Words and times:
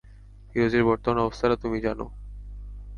ফিরোজের 0.49 0.83
বর্তমান 0.89 1.17
অবস্থাটা 1.21 1.55
তুমি 1.55 1.77
জান? 1.81 1.99